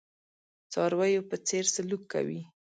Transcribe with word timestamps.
څارویو 0.71 1.27
په 1.29 1.35
څېر 1.47 1.63
سلوک 1.73 2.03
کوي. 2.13 2.41